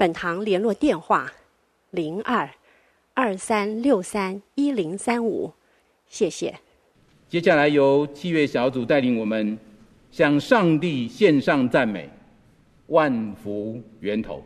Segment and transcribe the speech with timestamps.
[0.00, 1.30] 本堂联络电话：
[1.90, 2.48] 零二
[3.12, 5.52] 二三六三一零三五，
[6.06, 6.58] 谢谢。
[7.28, 9.58] 接下来由七乐小组带领我们
[10.10, 12.08] 向上帝献上赞美，
[12.86, 14.42] 万福源头。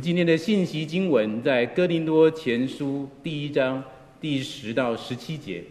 [0.00, 3.84] 今天的信息经文在哥林多前书第一章
[4.18, 5.62] 第十到十七节。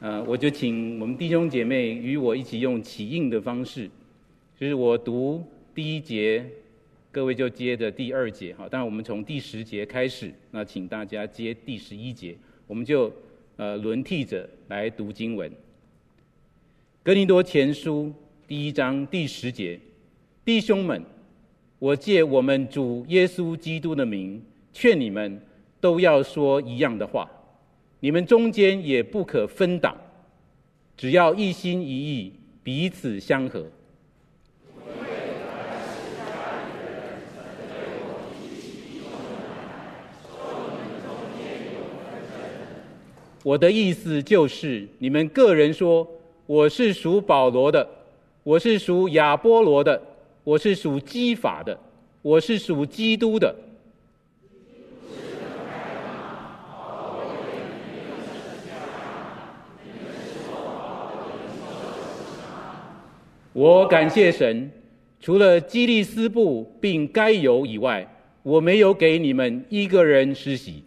[0.00, 3.88] 呃，我就请我们弟兄姐妹与我一起用起应的方式，
[4.60, 5.42] 就是我读
[5.74, 6.44] 第一节，
[7.10, 12.36] 各位就接着第二节，好，当然我们从第十节开始，那请大家接第十一节，
[12.66, 13.10] 我们就
[13.56, 15.50] 呃轮替着来读经文。
[17.02, 18.12] 哥林多前书
[18.46, 19.80] 第一章第十节，
[20.44, 21.02] 弟兄们，
[21.78, 24.42] 我借我们主耶稣基督的名，
[24.72, 25.40] 劝你们
[25.80, 27.30] 都要说一样的话。
[28.00, 29.96] 你们中间也不可分党，
[30.96, 32.32] 只要一心一意，
[32.62, 33.64] 彼此相合。
[43.42, 46.08] 我的意思就是，你们个人说，
[46.46, 47.86] 我是属保罗的，
[48.42, 50.00] 我是属亚波罗的，
[50.44, 51.78] 我是属基法的，
[52.20, 53.56] 我是属基督的。
[63.54, 64.70] 我感谢神，
[65.18, 68.06] 除了基利斯布并该犹以外，
[68.42, 70.84] 我没有给你们一个人施洗。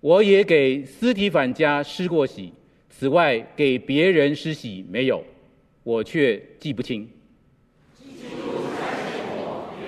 [0.00, 2.52] 我也给斯提凡家施过洗，
[2.94, 5.24] 此外给别人施洗没有，
[5.82, 7.08] 我却记不清。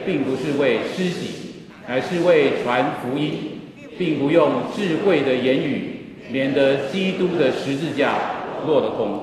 [0.04, 1.52] 并不是为施洗，
[1.86, 3.60] 而是为传福音，
[3.96, 5.90] 并不用智慧的言语。
[6.30, 9.22] 免得基督的十字架落了空。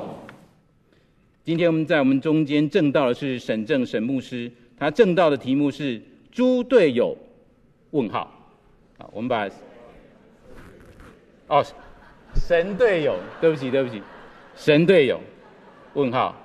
[1.44, 6.00] 今天我们在我们中间证道的是沈正沈牧师，他证道的题目是
[6.32, 7.18] “猪队友”
[7.90, 8.32] 问号。
[9.00, 9.50] 好，我们把
[11.48, 11.66] 哦，
[12.36, 14.02] 神队友，对不起对不起，
[14.56, 15.20] 神队友
[15.94, 16.36] 问号，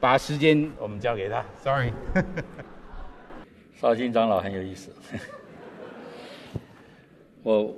[0.00, 1.44] 把时间我们交给他。
[1.62, 1.92] Sorry，
[3.74, 4.90] 绍兴长老很有意思，
[7.42, 7.74] 我。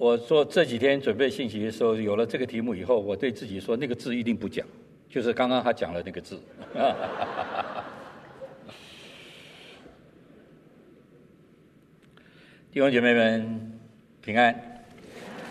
[0.00, 4.66] 我说这几天准备信息的时候，有了这个题目以后，我对自己说那个字一定不讲，
[5.10, 6.40] 就是刚刚他讲了那个字。
[12.72, 13.78] 弟兄姐妹们
[14.22, 14.58] 平安，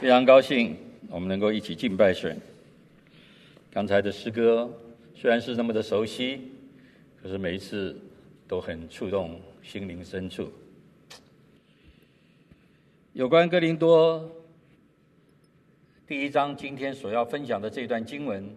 [0.02, 0.76] 非常高兴
[1.12, 2.40] 我们能够一起敬拜神。
[3.72, 4.72] 刚才的诗歌
[5.16, 6.52] 虽然是那么的熟悉，
[7.22, 8.00] 可是每一次
[8.48, 10.52] 都很触动心灵深处。
[13.14, 14.36] 有关哥林多。
[16.08, 18.48] 第一章今天所要分享的这段经文，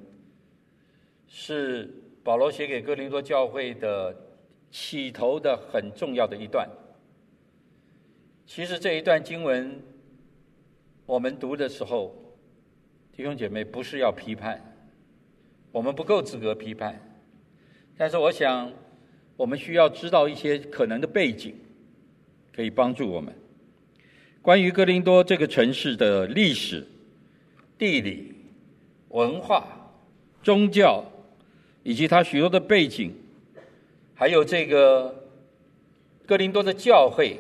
[1.29, 1.91] 是
[2.23, 4.15] 保罗写给哥林多教会的
[4.71, 6.69] 起头的很重要的一段。
[8.47, 9.83] 其实这一段经文，
[11.05, 12.15] 我们读的时候，
[13.17, 14.75] 弟兄姐妹不是要批判，
[15.71, 17.01] 我们不够资格批判，
[17.97, 18.73] 但是我想，
[19.37, 21.55] 我们需要知道一些可能的背景，
[22.55, 23.35] 可以帮助我们。
[24.41, 26.87] 关于哥林多这个城市的历史。
[27.79, 28.33] 地理、
[29.09, 29.67] 文化、
[30.41, 31.05] 宗教，
[31.83, 33.13] 以及它许多的背景，
[34.15, 35.27] 还有这个
[36.25, 37.37] 哥林多的教会，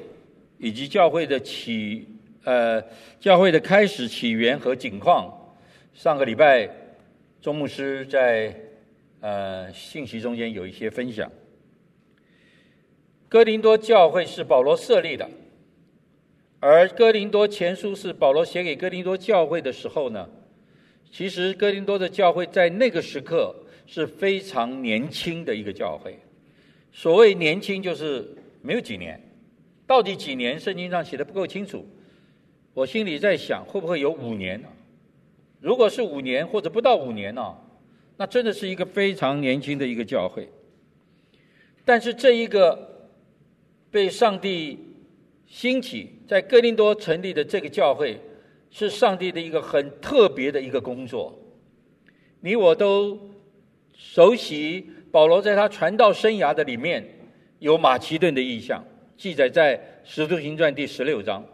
[0.58, 2.08] 以及教会的起
[2.42, 2.82] 呃
[3.20, 5.32] 教会的开始起源和景况。
[5.94, 6.68] 上个礼拜，
[7.42, 8.56] 钟牧师在
[9.20, 11.30] 呃信息中间有一些分享。
[13.28, 15.28] 哥林多教会是保罗设立的。
[16.60, 20.28] 而哥林多前书是保罗写给哥林多教会的时候呢，
[21.10, 23.54] 其实哥林多的教会在那个时刻
[23.86, 26.18] 是非常年轻的一个教会。
[26.90, 29.20] 所谓年轻，就是没有几年，
[29.86, 30.58] 到底几年？
[30.58, 31.86] 圣经上写的不够清楚。
[32.72, 34.62] 我心里在想，会不会有五年？
[35.62, 37.56] 如果是五年或者不到五年呢，
[38.16, 40.48] 那真的是一个非常年轻的一个教会。
[41.84, 43.08] 但是这一个
[43.88, 44.76] 被上帝
[45.46, 48.20] 兴起在哥林多成立的这个教会，
[48.70, 51.38] 是上帝的一个很特别的一个工作。
[52.40, 53.16] 你我都
[53.94, 57.06] 熟悉保罗在他传道生涯的里面
[57.60, 58.84] 有马其顿的意象，
[59.16, 61.44] 记载在《使徒行传》第十六章。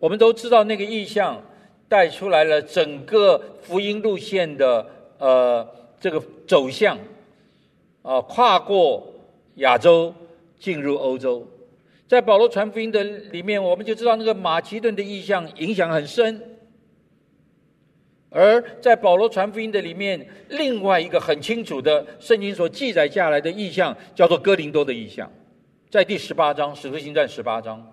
[0.00, 1.40] 我们都知道那个意象
[1.92, 4.86] 带出来了整个福音路线的
[5.18, 5.68] 呃
[6.00, 6.98] 这个走向，
[8.00, 9.12] 啊、跨过
[9.56, 10.14] 亚洲
[10.58, 11.46] 进入欧洲。
[12.08, 16.34] 在保罗传福音的里面，我们就知道那个马其顿的意象影响很深；
[18.30, 25.30] 而在保罗传福音的里面，另外一个很清楚的圣经所记载下来的意象，叫做哥林多的意象，
[25.90, 27.86] 在第十八章《使徒行传》十八章，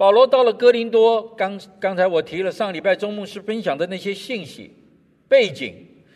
[0.00, 4.74] 保罗到了哥林多，刚刚才我提了上礼拜钟牧师分享的那些信息
[5.28, 5.74] 背景，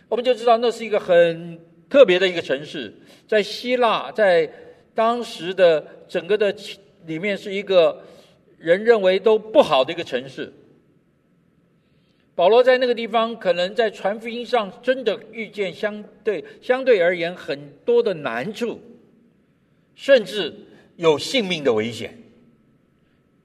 [0.09, 2.91] 我们就知道那是一个很特别的一个城市，
[3.29, 4.51] 在希腊，在
[4.95, 6.51] 当时的整个的
[7.05, 8.03] 里面是一个
[8.57, 10.51] 人认为都不好的一个城市。
[12.35, 18.81] 保罗在那个地方，可能在传福音上真的遇见相对相对而言很多的难处，
[19.95, 20.55] 甚至
[20.97, 22.24] 有性命的危险。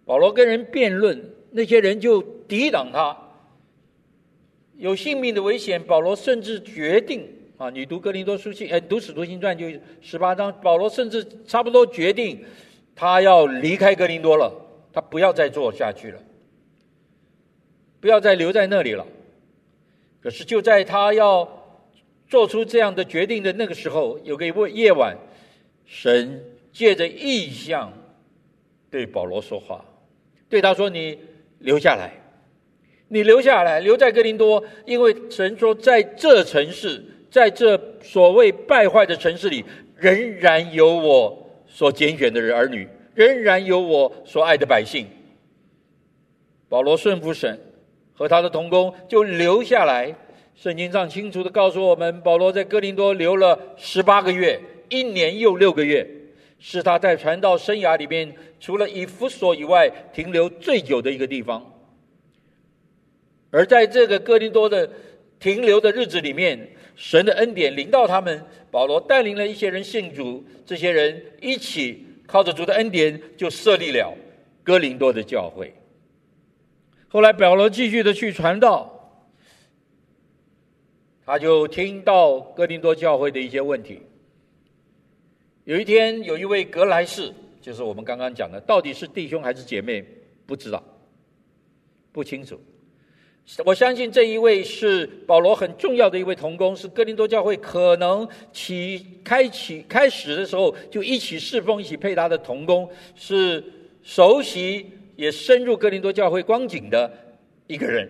[0.09, 3.15] 保罗跟人辩论，那些人就抵挡他，
[4.75, 5.79] 有性命的危险。
[5.83, 9.67] 保罗甚至决定啊，你读哥林多书信，哎，读使徒行传就
[10.01, 12.43] 十八章，保罗甚至差不多决定，
[12.95, 14.51] 他要离开哥林多了，
[14.91, 16.19] 他不要再做下去了。
[18.01, 19.05] 不要再留在那里了。
[20.23, 21.47] 可是就在他要
[22.27, 25.15] 做出这样的决定的那个时候，有个夜晚，
[25.85, 27.93] 神借着异象
[28.89, 29.85] 对保罗说话，
[30.49, 31.17] 对他说：“你
[31.59, 32.11] 留下来，
[33.07, 39.63] 你留下来，留在哥林多，因为神说，在这城市，在这所谓败坏的城市里，
[39.95, 45.05] 仍然有我所拣选的人儿女，仍然有我所爱的百姓。”
[46.67, 47.59] 保罗顺服神。
[48.19, 50.13] 和他的同工就留下来。
[50.53, 56.05] 圣经上清楚的告诉我们，保罗在哥林多留了十八个月，一年又六个月，
[56.59, 61.65] 是他在传道生涯里面除了以弗所以外停留最久的一个地方。
[63.49, 64.87] 而在这个哥林多的
[65.39, 74.13] 停留的日子里面，神的恩典临到他们，保罗带领了一些人信主，这些人一起靠着主的恩典，就设立了
[74.63, 75.73] 哥林多的教会。
[77.07, 79.23] 后来保罗继续的去传道，
[81.25, 84.01] 他就听到哥林多教会的一些问题。
[85.69, 90.03] 有一天，有一位格莱士，就是我们刚刚讲的，到底是弟兄还是姐妹，
[90.47, 90.83] 不知道，
[92.11, 92.59] 不清楚。
[93.63, 103.63] 我相信这一位是保罗很重要的一位同工，是哥林多教会可能起开启开始的时候就一起侍奉、一起配搭的同工，是
[104.01, 104.87] 熟悉。
[105.15, 107.11] 也深入哥林多教会光景的
[107.67, 108.09] 一个人，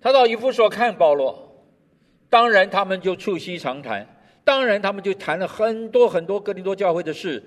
[0.00, 1.64] 他到以弗所看保罗，
[2.28, 4.15] 当然他们就促膝长谈，
[4.46, 7.42] 当然他们就谈了很多很多哥林多教会的事。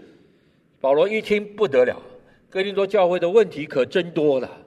[0.81, 1.95] 保罗一听不得了，
[2.49, 4.65] 哥林多教会的问题可真多了。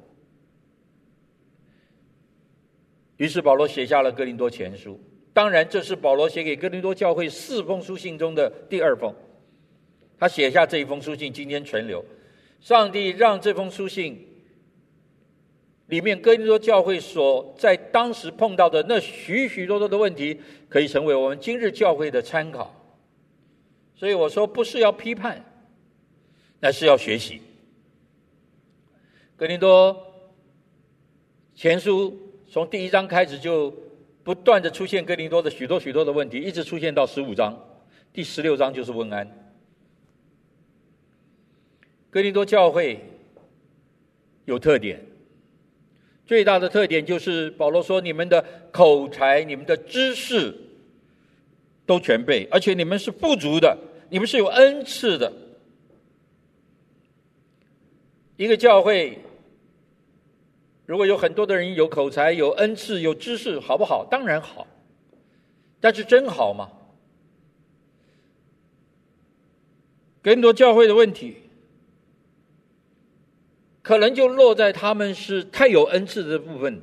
[3.19, 4.99] 于是保罗写下了哥林多前书，
[5.35, 9.15] 当然这是保罗写给哥林多教会四封书信中的第二封，
[10.19, 12.03] 他写下这一封书信，今天存留。
[12.61, 14.27] 上帝让这封书信
[15.89, 20.41] 里面哥林多教会所在当时碰到的那许许多多的问题，
[20.73, 22.75] 可以成为我们今日教会的参考。
[23.95, 25.45] 所以我说，不是要批判，
[26.61, 27.43] 那是要学习。
[29.37, 29.95] 格林多
[31.55, 33.71] 前书从第一章开始就
[34.25, 37.55] 不断的出现格林多的许多许多的问题，一直出现到十五章，
[38.11, 39.31] 第十六章就是问安。
[42.09, 42.99] 格林多教会
[44.47, 45.05] 有特点，
[46.33, 50.57] 最大的特点就是保罗说：“你们的口才、你们的知识
[51.85, 53.77] 都全备，而且你们是富足的，
[54.09, 55.31] 你们是有恩赐的。”
[58.39, 59.19] 一个教会
[60.87, 64.07] 如果有很多的人有口才、有恩赐、有知识，好不好？
[64.11, 64.67] 当然好，
[65.81, 66.71] 但是真好吗？
[70.23, 71.42] 哥林多教会的问题。
[73.83, 76.81] 可能就落在他们是太有恩赐的部分。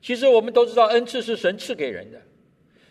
[0.00, 2.20] 其实我们都知道，恩赐是神赐给人的，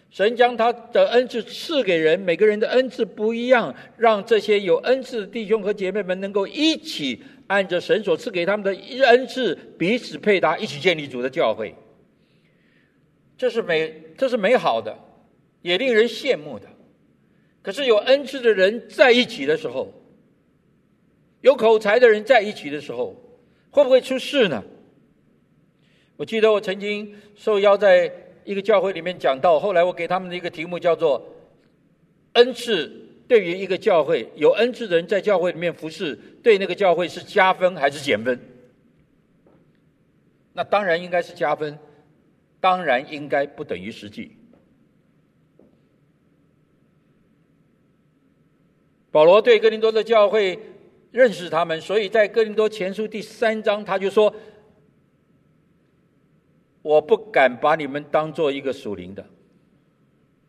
[0.09, 11.73] 神将他的恩赐赐给人，每个人的恩赐不一样，让这些有恩赐的弟兄和姐妹们能够一起按着神所赐给他们的恩赐彼此配搭，一起建立主的教会。
[13.37, 14.97] 这是美，这是美好的，
[15.61, 16.67] 也令人羡慕的。
[17.61, 19.93] 可是有恩赐的人在一起的时候，
[21.43, 23.13] 有口才的人在一起的时候，
[23.69, 24.63] 会不会出事呢？
[26.15, 28.09] 我记得我曾经受邀在
[28.45, 31.21] 一个教会里面讲道，后来我给他们的一个题目叫做
[32.33, 32.89] “恩赐
[33.27, 38.39] 对于一个教会，有恩赐的人在教会里面服侍，对那个教会是加分还是减分？”
[40.55, 41.77] 那当然应该是加分，
[42.61, 44.31] 当然应该不等于实际。
[49.11, 50.57] 保罗对哥林多的教会。
[51.13, 54.33] 认识他们，所以在哥林多前书第三章，他就说
[56.81, 59.23] ：“我不敢把你们当做一个属灵的，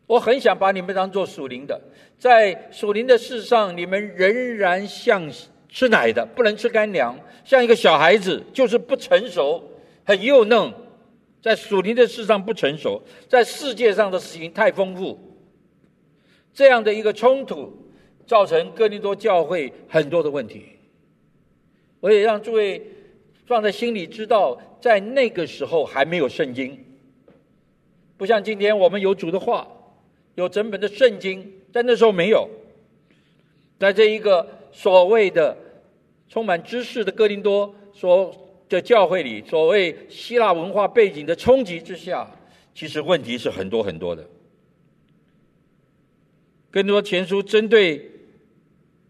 [0.07, 1.79] 我很想把你们当做属灵的，
[2.17, 5.31] 在属灵的事上，你们仍然像
[5.69, 9.63] 吃奶的，不能吃干粮，像一个小孩子，就是不成熟，
[10.03, 10.73] 很幼嫩，
[11.43, 15.19] 在属灵的事上不成熟，在世界上的事情太丰富，
[16.51, 17.71] 这样的一个冲突，
[18.25, 20.65] 造成哥林多教会很多的问题。
[21.99, 22.81] 我也让诸位
[23.45, 26.77] 放在心里，知道在那个时候还没有圣经，
[28.17, 29.67] 不像今天我们有主的话，
[30.35, 32.49] 有整本的圣经，在那时候没有。
[33.77, 35.57] 在这一个所谓的
[36.29, 38.33] 充满知识的哥林多所
[38.69, 42.29] 的教会里，所谓希腊文化背景的冲击之下，
[42.73, 44.25] 其实问题是很多很多的。
[46.71, 48.11] 更多前书针对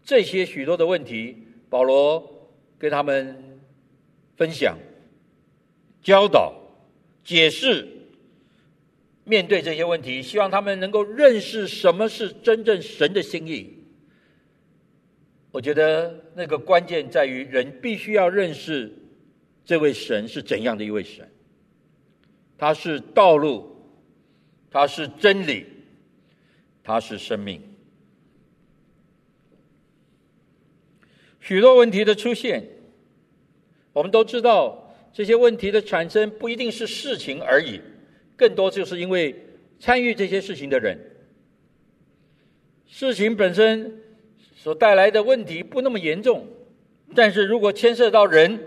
[0.06, 1.36] 这些许多的问题，
[1.68, 2.48] 保罗
[2.78, 3.60] 跟他们
[4.36, 4.78] 分享、
[6.00, 6.54] 教导、
[7.24, 7.88] 解释，
[9.24, 13.74] 面对这些问题，希望他们能够认识什么是真正神的心意。
[15.50, 18.92] 我觉得那个关键在于人必须要认识
[19.64, 21.28] 这位神是怎样的一位神。
[22.56, 23.76] 他是道路，
[24.70, 25.66] 他是真理，
[26.84, 27.60] 他是生命。
[31.46, 32.66] 许多问题的出现，
[33.92, 37.80] 我们都知道，这些问题的产生不一定是事情而已，
[38.36, 39.32] 更多就是因为
[39.78, 40.98] 参与这些事情的人。
[42.86, 44.02] 事情本身。
[44.56, 46.44] 所带来的问题不那么严重，
[47.14, 48.58] 但是如果牵涉到人，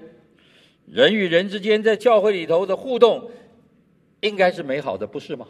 [0.86, 3.29] 人与人之间在教会里头的互动，
[4.21, 5.45] 应该是美好的，不是吗？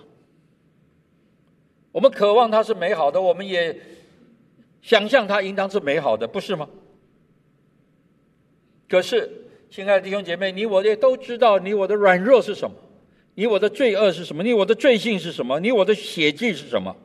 [1.91, 3.79] 我们渴望它是美好的，我们也
[4.81, 6.67] 想象它应当是美好的，不是吗？
[8.89, 9.29] 可是，
[9.69, 12.75] 亲爱的弟兄姐妹，你我也都知道，你我的软弱是什么？
[13.36, 14.41] 你我的罪恶是什么？
[14.41, 15.60] 你我的罪性是什么？
[15.60, 16.96] 你我的血气是什么？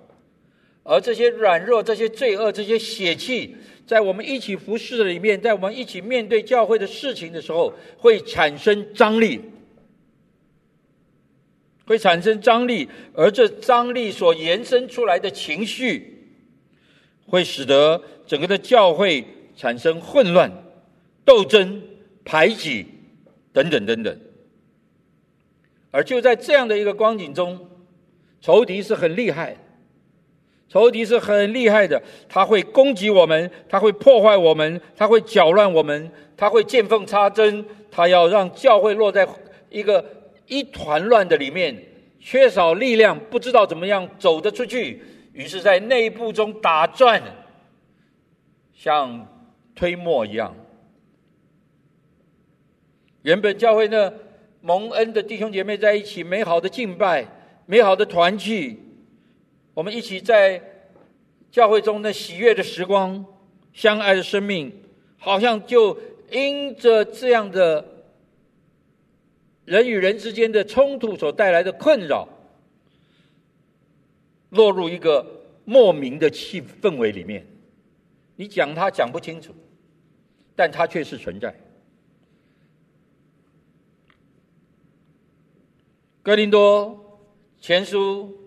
[0.82, 3.54] 而这些软弱、这些罪恶、这些血气，
[3.86, 9.40] 在我们一起服侍的里面，在我们一起面对教会的事情的时候，会产生张力，
[11.86, 16.34] 会产生张力，而这张力所延伸出来的情绪，
[17.26, 19.24] 会使得整个的教会
[19.56, 20.50] 产生混乱、
[21.24, 21.82] 斗争、
[22.24, 22.86] 排挤
[23.52, 24.20] 等等等等。
[25.90, 27.68] 而就在这样的一个光景中，
[28.40, 29.56] 仇敌是很厉害。
[30.68, 39.28] 仇敌是很厉害的，他会攻击我们，他会破坏我们，他会搅乱我们，他会见缝插针，他要让教会落在
[39.70, 40.04] 一个
[40.48, 41.80] 一团乱的里面，
[42.18, 45.00] 缺少力量，不知道怎么样走得出去，
[45.32, 47.22] 于是，在内部中打转，
[48.72, 49.28] 像
[49.76, 50.56] 推磨一样。
[53.24, 54.12] 原本教会呢，
[54.60, 57.26] 蒙恩的弟兄姐妹在一起，美好的敬拜，
[57.64, 58.78] 美好的团聚。
[59.72, 60.60] 我们一起在
[61.50, 63.24] 教会中的喜悦的时光，
[63.72, 64.70] 相爱的生命，
[65.16, 65.98] 好像就
[66.30, 67.82] 因着这样的
[69.64, 72.28] 人与人之间的冲突所带来的困扰，
[74.50, 75.26] 落入一个
[75.64, 77.46] 莫名的气氛围里面。
[78.36, 79.54] 你讲他讲不清楚，
[80.54, 81.54] 但他确实存在。
[86.24, 87.20] 哥林多
[87.60, 88.40] 前书。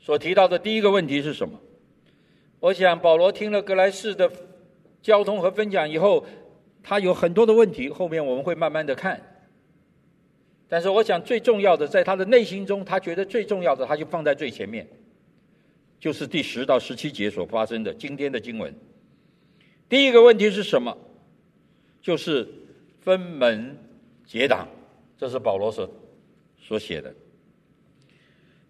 [0.00, 1.60] 所提到的第一个问题是什么？
[2.60, 4.30] 我想保罗听了格莱士的
[5.02, 6.24] 交通和分享以后，
[6.82, 9.20] 他有很多的问题，后面我们会慢慢的看。
[10.66, 14.88] 但是我想最重要的，在他的内心中，他觉得最重要的，他就放在最前面，
[16.00, 18.74] 就是第十到十七节所发生的今天的经文。
[19.90, 20.96] 第一个问题是什么？
[22.00, 22.48] 就是
[23.02, 23.76] 分门
[24.26, 24.66] 结党，
[25.18, 25.86] 这是保罗所
[26.68, 27.14] 所写的。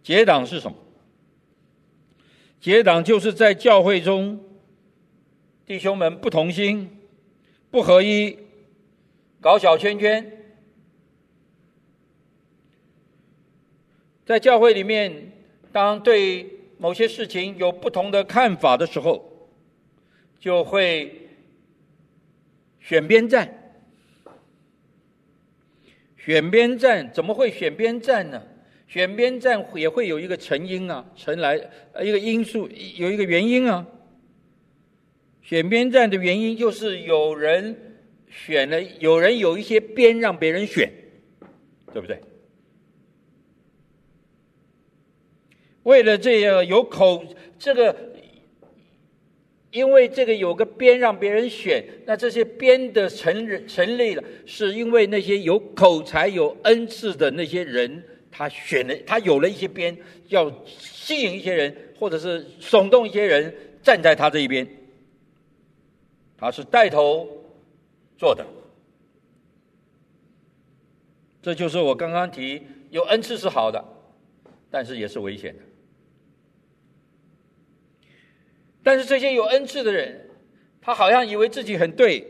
[0.04, 0.76] 结党是什么？
[2.60, 4.40] 结党就是在教会中，
[5.66, 6.96] 弟兄们不同心、
[7.72, 8.38] 不合一，
[9.40, 10.32] 搞小圈圈。
[14.24, 15.32] 在教会里面，
[15.72, 19.48] 当对某些事情有不同的看法的时候，
[20.38, 21.28] 就会
[22.78, 23.57] 选边站。
[26.28, 28.42] 选边站，怎么会选边站呢？
[28.86, 31.56] 选边站也会有一个成因啊，成来
[32.02, 33.86] 一个因素，有一个原因啊。
[35.40, 37.74] 选边站的原因就是有人
[38.28, 40.92] 选了，有人有一些边让别人选，
[41.94, 42.20] 对不对？
[45.84, 47.24] 为了这个有口
[47.58, 47.96] 这个，
[49.70, 58.02] 因为这个有个边让别人选，那这些边的成成立了，是因为那些有口才、有恩赐的那些人。
[58.30, 59.96] 他选了，他有了一些边，
[60.28, 63.52] 要吸引一些人，或者是耸动一些人
[63.82, 64.64] 站在他这一边。
[66.36, 67.26] 他是带头
[68.16, 68.46] 做的，
[71.42, 73.82] 这就是我刚刚提有恩赐是好的，
[74.70, 75.62] 但是也是危险的。
[78.88, 80.30] 但是这些有恩赐的人，
[80.80, 82.26] 他好像以为自己很对，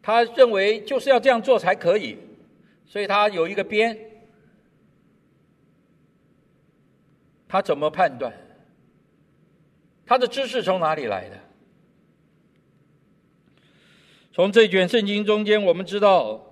[0.00, 2.16] 他认为就是要这样做才可以，
[2.86, 3.98] 所以他有一个边，
[7.48, 8.32] 他怎么判断？
[10.06, 11.36] 他的知识从哪里来的？
[14.32, 16.46] 从这卷圣经中间，我们知道。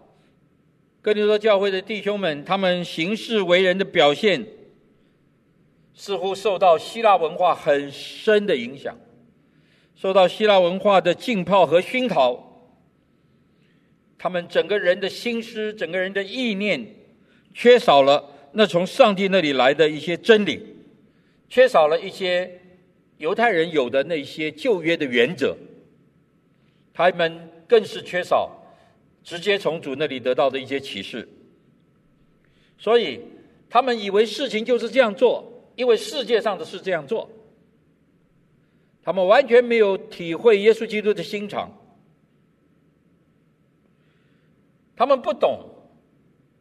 [1.00, 4.44] 哥林多教会的弟兄们，他们行事为人的表现，
[5.98, 8.96] 似乎受到希腊文化很深的影响，
[9.96, 12.70] 受到希腊文化的浸泡和熏陶。
[14.16, 16.86] 他们整个人的心思，整个人的意念，
[17.52, 20.62] 缺少了那从上帝那里来的一些真理，
[21.48, 22.60] 缺少了一些
[23.16, 25.56] 犹太人有的那些旧约的原则，
[26.94, 28.54] 他们更是缺少。
[29.24, 31.28] 直接从主那里得到的一些启示，
[32.78, 33.20] 所以
[33.68, 37.30] 他们以为事情就是这样做，因为世界上的事这样做。
[39.04, 41.70] 他们完全没有体会耶稣基督的心肠，
[44.96, 45.60] 他们不懂。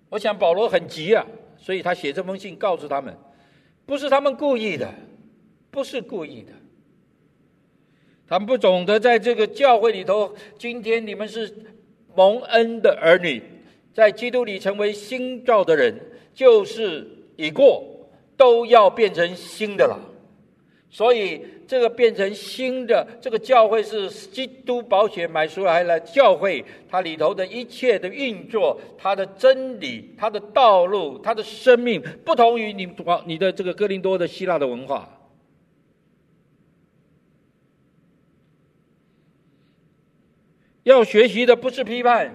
[0.09, 1.25] 我想保罗很急啊，
[1.57, 3.17] 所以他写这封信告诉他们，
[3.87, 4.93] 不是他们故意的，
[5.71, 6.53] 不是故意的。
[8.27, 11.53] 他们不懂得在这个教会里头，今天你们是。
[12.15, 13.43] 蒙恩的儿女，
[13.93, 15.93] 在基督里成为新造的人，
[16.33, 17.96] 就是已过
[18.37, 19.99] 都要变成新的了。
[20.89, 32.87] 所以，这个变成新的这个教会是基督保险买出来了教会，它里头的一切的运作，它的真理，它的道路，它的生命，不同于你
[33.25, 35.09] 你的这个哥林多的希腊的文化。
[40.83, 42.33] 要学习的不是批判，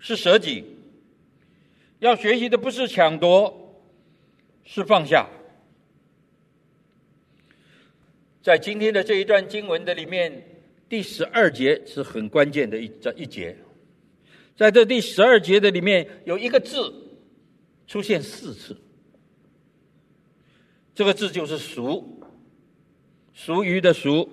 [0.00, 0.64] 是舍己；
[1.98, 3.65] 要学习的不是抢夺，
[4.66, 5.26] 是放下。
[8.42, 13.56] 在今天的这一段经文的里面，第十二节是很关键的一这一节。
[14.56, 16.92] 在这第十二节的里面，有一个字
[17.86, 18.76] 出现四次，
[20.94, 22.20] 这个字就是“俗”，
[23.34, 24.30] 俗语的“俗”。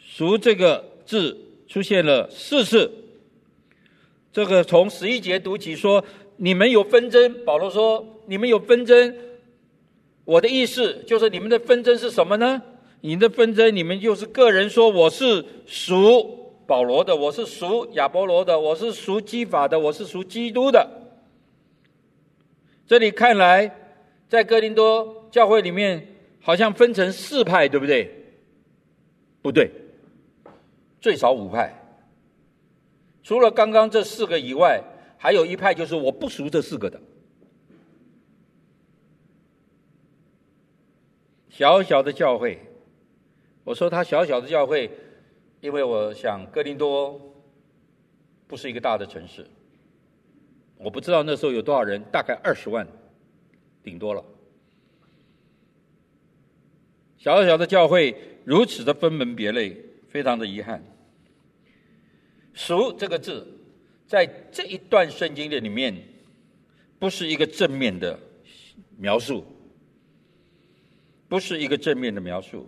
[0.00, 1.36] 俗这个字
[1.68, 2.90] 出现了四次，
[4.32, 6.04] 这个从十一节读起说，
[6.38, 7.44] 你们有纷争。
[7.44, 9.14] 保罗说，你们有纷争。
[10.24, 12.60] 我的意思就是，你们的纷争是什么呢？
[13.02, 20.88] 你的纷争，你们就是个人说我是属保罗的，我是属亚波罗的，我是属基法的，我是属基督的。
[22.86, 23.72] 这里看来，
[24.28, 26.08] 在哥林多教会里面，
[26.40, 28.14] 好像分成四派，对不对？
[29.40, 29.70] 不对。
[31.00, 31.72] 最少五派，
[33.22, 34.82] 除了刚刚这四个以外，
[35.18, 36.98] 还有一派就是我不熟这四个的。
[41.50, 42.58] 小小的教会，
[43.64, 44.90] 我说他小小的教会，
[45.60, 47.20] 因为我想哥林多
[48.46, 49.46] 不是一个大的城市，
[50.78, 52.88] 我不知道那时候有多少人，大概二十万，
[53.82, 54.24] 顶多了。
[57.18, 59.84] 小小的教会如此的分门别类。
[60.08, 60.82] 非常的遗憾
[62.54, 63.46] ，“熟”这个字，
[64.08, 65.94] 在这一段圣经的里面，
[66.98, 68.18] 不是一个正面的
[68.96, 69.44] 描述，
[71.28, 72.66] 不是一个正面的描述。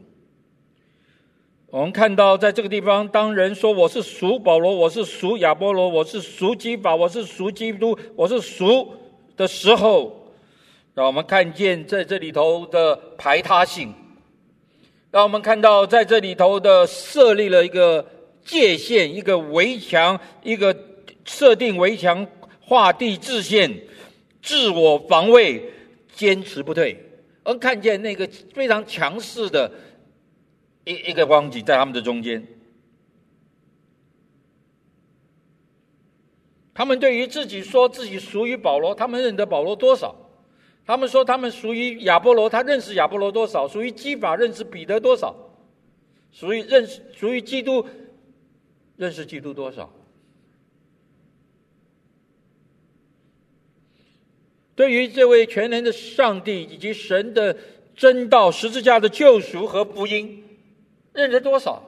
[1.69, 8.93] 我们看到，在这个地方，当人说我是属保罗，我是属亚波罗，我是属基法，我是属基督，我是属
[9.35, 10.35] 的时候，
[10.93, 13.95] 让我们看见在这里头的排他性。
[15.11, 18.05] 让我们看到，在这里头的设立了一个
[18.45, 20.75] 界限，一个围墙，一个
[21.25, 22.27] 设定围墙，
[22.61, 23.83] 画地自限，
[24.43, 25.73] 自我防卫，
[26.15, 27.07] 坚持不退。
[27.43, 29.73] 而看见那个非常强势的
[30.85, 32.47] 一一个光景在他们的中间。
[36.75, 40.15] 他们对于自己说自己属于保罗，他们认得保罗多少？
[40.87, 43.69] 他们说他们属于亚波罗，他认识亚波罗多少？
[43.69, 45.35] 属于基法，认识彼得多少？
[46.33, 47.87] 属于认识属于基督，
[48.97, 49.93] 认识基督多少？
[54.81, 57.55] 对于这位全能的上帝以及神的
[57.95, 60.43] 真道、十字架的救赎和福音，
[61.13, 61.85] 认得多少？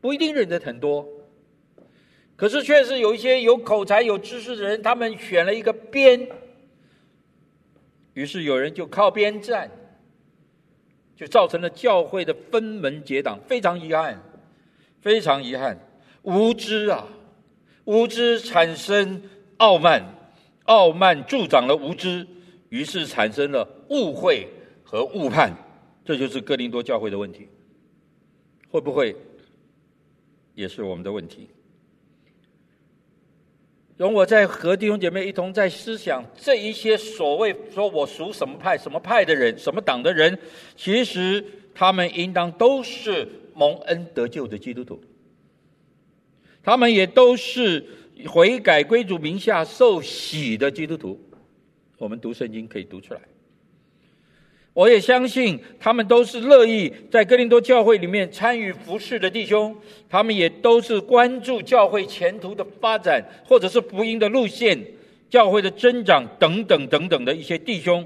[0.00, 1.06] 不一定认得很多，
[2.36, 6.26] 可是确实有一些有口才、有知识的人，他们选了一个边。
[8.14, 9.70] 于是有人就靠边站，
[11.14, 14.22] 就造成了教会的分门结党，非常遗憾，
[15.02, 15.78] 非常遗憾，
[16.22, 17.06] 无知啊，
[17.84, 19.20] 无知产生
[19.58, 20.13] 傲慢，
[20.64, 22.26] 傲慢助长了无知，
[22.70, 24.48] 于是产生了误会
[24.82, 25.54] 和误判，
[26.04, 27.48] 这就是哥林多教会的问题。
[28.70, 29.14] 会不会
[30.54, 31.48] 也是我们的问题？
[33.98, 40.38] 容我再和弟兄姐妹一同在思想这一些所谓说我属什么派、什么派的人、什么党的人，
[40.74, 45.00] 其实他们应当都是蒙恩得救的基督徒，
[46.62, 47.84] 他们也都是。
[48.26, 51.20] 悔改归主名下受洗的基督徒，
[51.98, 53.20] 我们读圣经可以读出来。
[54.72, 59.76] 我也相信他们都是乐意在哥林多教会里面参与服事的弟兄，
[60.08, 64.84] 他们也都是关注教会前途的发展，或者是福音的路线、
[65.28, 68.04] 教会的增长等等等等的一些弟兄，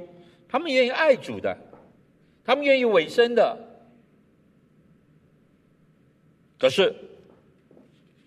[0.48, 1.56] 他们愿意爱主的，
[2.44, 3.56] 他们愿意委身的。
[6.58, 6.94] 可是。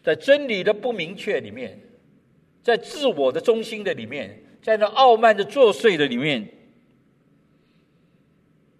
[0.04, 1.80] 在真理的不明确里面，
[2.64, 6.48] 在自我的中心的里面，在那傲慢的作祟的里面，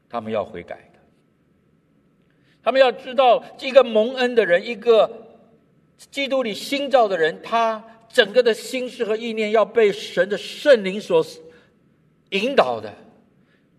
[0.10, 1.00] 他们要悔改的。
[2.64, 5.40] 他们要知道，一个蒙恩的人，一个
[5.98, 11.24] 基督里新造的人，他整个的心思和意念要被神的圣灵所
[12.32, 12.92] 引导的。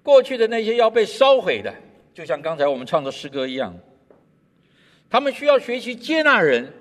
[0.03, 1.75] 过去的那些要被烧毁的，
[2.15, 3.77] 就像刚才我们唱的诗歌一样。
[5.11, 6.73] 他们需要学习接纳人。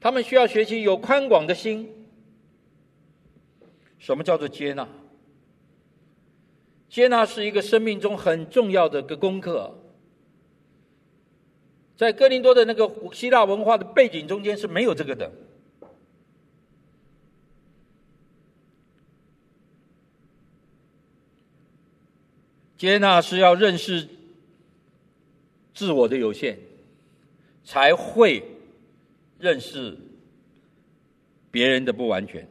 [0.00, 2.08] 他们需要学习有宽广的心。
[3.98, 4.88] 什么叫做接纳？
[6.88, 9.76] 接纳是一个生命中很重要的个功课。
[11.96, 15.30] 在哥林多的那个希腊文化的背景中间是没有这个的。
[22.78, 24.08] 接纳是要认识
[25.74, 26.58] 自我的有限，
[27.62, 28.42] 才会。
[29.40, 29.96] 认识
[31.50, 32.46] 别人的不完全，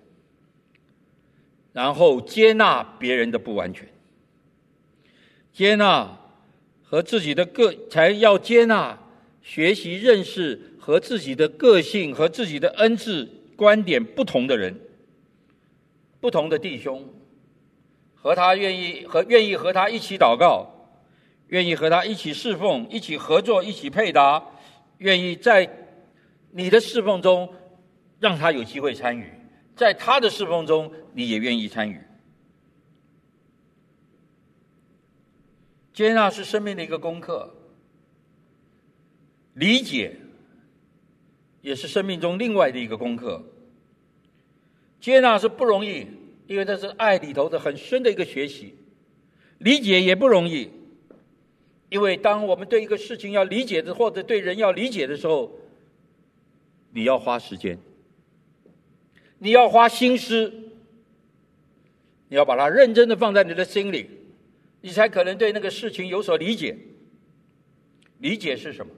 [1.72, 3.88] 然后接纳别人的不完全，
[5.54, 6.20] 接纳
[6.84, 8.98] 和自己的个才要接纳，
[9.44, 14.76] 学习认识和自己的个性和自己的恩赐观点不同的人，
[16.20, 17.08] 不同的弟兄，
[18.16, 20.90] 和他愿意和愿意和他一起祷告，
[21.50, 24.44] 愿意和他一起侍奉，一起合作，一起配搭，
[24.98, 25.86] 愿意在。
[26.52, 27.54] 你的侍奉中，
[28.20, 29.26] 让他有机会参与；
[29.76, 32.02] 在他的侍奉中，你也愿意参与。
[35.94, 37.54] 接纳是生命的一个功课，
[39.54, 40.18] 理解
[41.62, 43.44] 也是生命中另外的一个功课。
[45.00, 46.08] 接纳是不容易，
[46.48, 48.74] 因为这是爱里头的很深的一个学习；
[49.60, 50.72] 理解也不容易，
[51.90, 55.59] 因为当我们对一个事情要理解的，或者对人要理解的时候。
[56.92, 57.78] 你要花时间，
[59.38, 60.52] 你要花心思，
[62.28, 64.10] 你要把它认真的放在你的心里，
[64.82, 66.78] 你才可能对那个事情有所理解。
[68.18, 68.92] 理解是什么？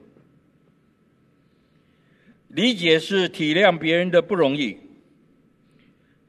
[2.48, 4.78] 理解是体谅别人的不容易，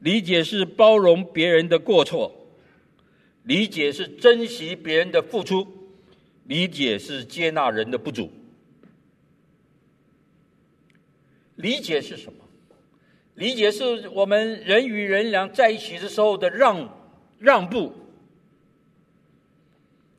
[0.01, 2.47] 理解是包容别人的过错，
[3.45, 5.67] 理解是珍惜别人的付出，
[6.45, 8.31] 理解是接纳人的不足。
[11.57, 12.39] 理解是什么？
[13.35, 17.93] 理解是我们人与人两在一起的时候的让让步，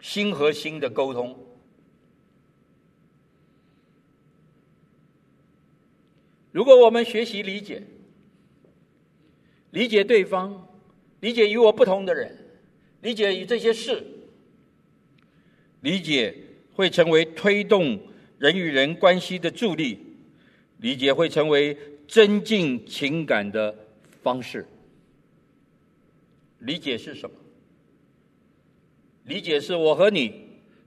[0.02, 1.38] 心和心的沟通。
[6.52, 7.84] 如果我们学习理解，
[9.72, 10.68] 理解对方，
[11.20, 12.36] 理解与我不同的人，
[13.02, 14.04] 理解与这些事，
[15.82, 16.36] 理解
[16.74, 18.00] 会成为推动
[18.38, 20.03] 人与人关系的助力。
[20.84, 21.78] 理解会成为
[22.10, 23.74] 增进情感的
[24.22, 24.68] 方式。
[26.60, 27.36] 理解是什么？
[29.24, 30.34] 理解是我和你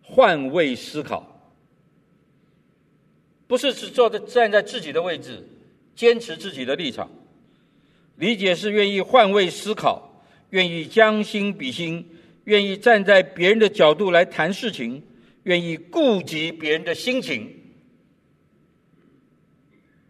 [0.03, 1.51] 换位思考，
[3.47, 5.43] 不是只坐在站在自己的位置，
[5.95, 7.11] 坚持自己的立场。
[8.17, 12.07] 理解是愿意换位思考，愿意将心比心，
[12.45, 15.03] 愿意站在别人的角度来谈事情，
[15.45, 17.51] 愿意顾及别人的心情。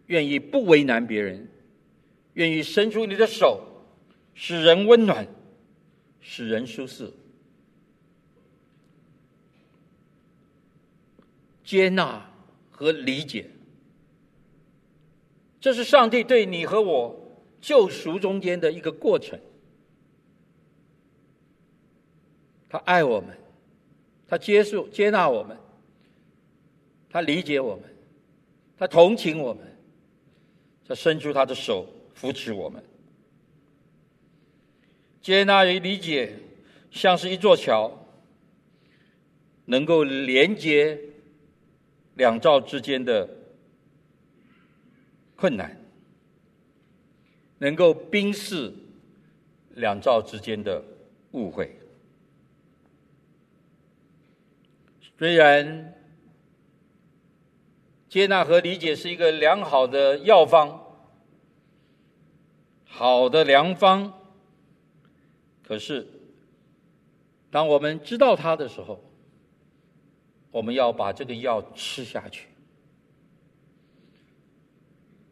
[0.07, 1.47] 愿意不为难别人，
[2.33, 3.61] 愿意伸出你的手，
[4.33, 5.27] 使人温暖，
[6.19, 7.11] 使人舒适，
[11.63, 12.29] 接纳
[12.71, 13.49] 和理解，
[15.59, 19.37] 这是上帝对你和我救赎中间的一个过程。
[22.69, 23.37] 他爱我们，
[24.27, 25.57] 他接受接纳我们，
[27.09, 27.83] 他理解我们，
[28.77, 29.76] 他同情我们。
[30.87, 32.81] 他伸出他的手扶持我们。
[35.21, 36.33] 接纳与理解，
[36.89, 38.07] 像是一座桥，
[39.65, 40.97] 能够连接
[42.15, 43.29] 两造之间的
[45.35, 45.77] 困难，
[47.57, 48.73] 能够冰释
[49.71, 50.81] 两造之间的
[51.31, 51.77] 误会。
[55.17, 55.93] 虽然
[58.09, 60.81] 接纳和理解是一个良好的药方，
[62.85, 64.13] 好的良方，
[65.61, 66.07] 可是
[67.51, 69.03] 当我们知道它的时候，
[70.51, 72.47] 我们要把这个药吃下去。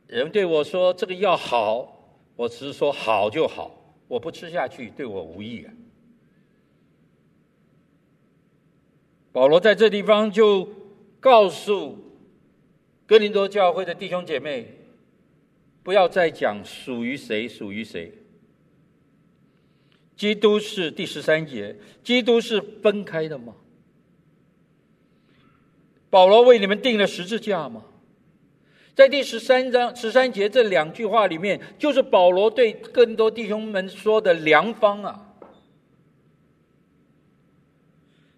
[0.08, 3.72] 人对我说这个药好，我只是说好就好，
[4.08, 5.74] 我不吃下去对我无益啊。
[9.32, 10.70] 保罗在这地方就
[11.20, 11.98] 告诉
[13.08, 14.68] 哥林多教会的弟兄姐妹，
[15.84, 18.12] 不要再讲属于谁属于谁。
[20.16, 23.54] 基督是第十三节，基督是分开的吗？
[26.10, 27.84] 保罗为你们定了十字架吗？
[28.96, 35.36] 在第十三章十三节这两句话里面，就是保罗对更多弟兄们说的良方啊。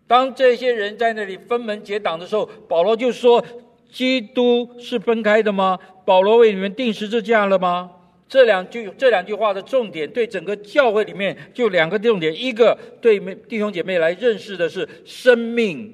[0.08, 3.45] 当这些人在那里分门结党的时候，保罗就说
[3.89, 5.80] ：“基督是分开的吗？
[6.06, 7.91] 保罗为你们钉十字架了吗？”
[8.30, 15.93] 这两句这两句话的重点，对整个教会里面就两个重点：一个对弟兄姐妹来认识的是生命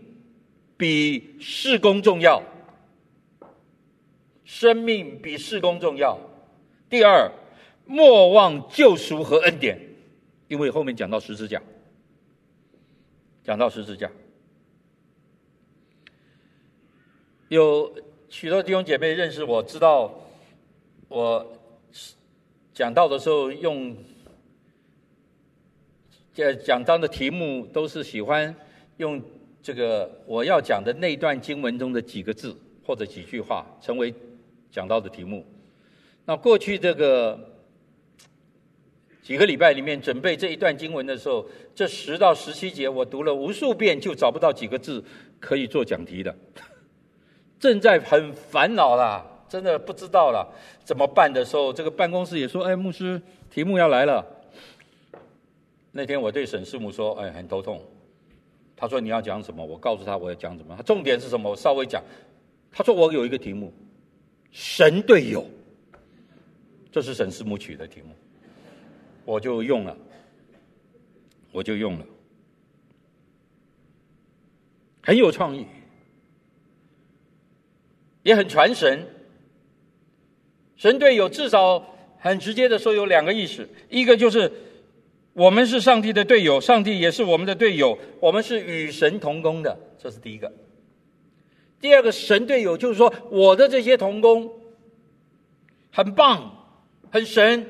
[0.75, 2.41] 比事工重要，
[4.43, 6.17] 生命比事工重要；
[6.89, 7.31] 第二，
[7.85, 9.77] 莫忘救赎和恩典，
[10.47, 11.61] 因为后面讲到十字架。
[13.43, 14.09] 讲到十字架，
[17.53, 17.93] 有
[18.29, 20.11] 许多弟兄姐妹认识我，知道
[21.07, 21.55] 我
[22.73, 23.95] 讲道的时候用
[26.33, 28.55] 这讲章的题目都是喜欢
[28.97, 29.21] 用
[29.61, 34.11] 这个我要讲的那段经文中的几个字或者几句话成为
[34.71, 35.45] 讲道的题目。
[36.25, 37.39] 那过去这个。
[39.21, 45.01] 几个礼拜里面准备这一段经文的时候，这十到十七节我读了无数遍，就找不到几个字
[45.39, 46.35] 可以做讲题的，
[47.63, 54.21] 正在很烦恼啦，真的不知道了怎么办的时候，这个办公室也说：“哎，牧师，题目要来了。”
[55.93, 57.81] 那天我对沈师母说：“哎，很头痛。”
[58.75, 60.75] 他说：“你要讲什么？”我告诉他我要讲什么。
[60.75, 61.51] 他重点是什么？
[61.51, 62.03] 我稍微讲。
[62.69, 63.71] 他说：“我有一个题目，
[64.51, 65.49] 神队友。”
[66.91, 68.09] 这是沈师母取的题目。
[69.23, 69.97] 我就用了，
[71.53, 72.05] 我就用了，
[75.01, 75.65] 很有创意，
[78.23, 79.07] 也很传神。
[80.75, 84.51] 神队友至少很直接的说有两个意思：一个就是
[85.33, 90.51] 我们是上帝的队友，上帝也是我们的队友，我们是与神同工的，这是第一个。
[91.79, 94.51] 第二个神队友就是说我的这些同工
[95.91, 96.67] 很棒，
[97.11, 97.69] 很神。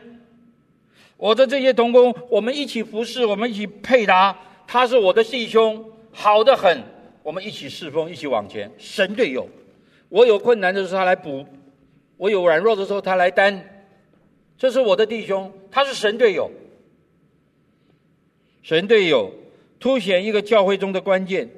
[1.18, 4.38] 我的这些同工，我们一起服侍，我们一起配搭。
[4.68, 6.84] 他是我的弟兄，好的很。
[7.22, 8.70] 我们一起侍奉，一起往前。
[8.78, 9.48] 神队友，
[10.14, 11.44] 我有困难的时候他来补，
[12.18, 13.88] 我有软弱的时候他来担。
[14.60, 16.52] 这是我的弟兄，他是神队友。
[18.62, 19.34] 神队友
[19.80, 21.50] 凸显一个教会中的关键。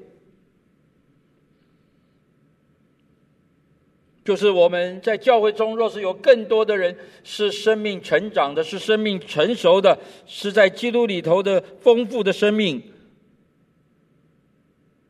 [4.24, 12.82] 就是我们在教会中，若是有更多的人是生命成长的，是生命成熟的，是在基督里头的丰富的生命，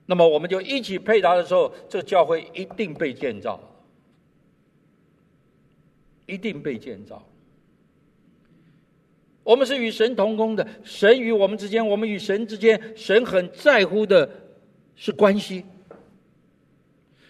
[0.06, 3.60] 那么我们就一起配搭的时候，这教会一定被建造，
[6.26, 7.28] 一定被建造。
[9.44, 14.30] 我们是与神同工的，神与我们之间，我们与神之间，神很在乎的
[14.96, 15.64] 是关系，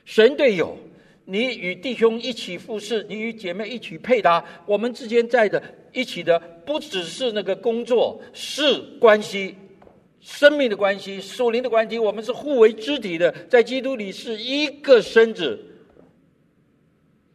[0.05, 0.77] 神队友。
[1.27, 5.59] 你与弟兄一起服侍，你与姐妹一起配搭，我们之间在的
[5.91, 9.55] 一起的不只是那个工作，是关系，
[10.25, 11.99] 生命的关系，属灵的关系。
[11.99, 15.63] 我们是互为肢体的，在基督里是一个身子，